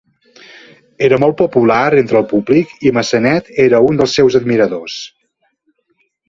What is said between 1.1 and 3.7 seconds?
molt popular entre el públic i Massenet